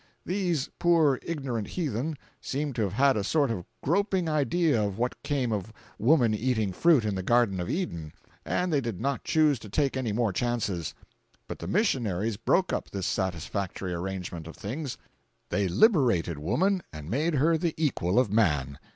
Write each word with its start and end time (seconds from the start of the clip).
These 0.25 0.71
poor 0.79 1.19
ignorant 1.21 1.67
heathen 1.67 2.17
seem 2.41 2.73
to 2.73 2.81
have 2.81 2.93
had 2.93 3.15
a 3.15 3.23
sort 3.23 3.51
of 3.51 3.65
groping 3.83 4.27
idea 4.27 4.81
of 4.81 4.97
what 4.97 5.21
came 5.21 5.51
of 5.51 5.71
woman 5.99 6.33
eating 6.33 6.71
fruit 6.73 7.05
in 7.05 7.13
the 7.13 7.21
garden 7.21 7.59
of 7.59 7.69
Eden, 7.69 8.11
and 8.43 8.73
they 8.73 8.81
did 8.81 8.99
not 8.99 9.23
choose 9.23 9.59
to 9.59 9.69
take 9.69 9.95
any 9.95 10.11
more 10.11 10.33
chances. 10.33 10.95
But 11.47 11.59
the 11.59 11.67
missionaries 11.67 12.35
broke 12.35 12.73
up 12.73 12.89
this 12.89 13.05
satisfactory 13.05 13.93
arrangement 13.93 14.47
of 14.47 14.55
things. 14.57 14.97
They 15.49 15.67
liberated 15.67 16.39
woman 16.39 16.81
and 16.91 17.07
made 17.07 17.35
her 17.35 17.55
the 17.55 17.75
equal 17.77 18.17
of 18.17 18.31
man. 18.33 18.79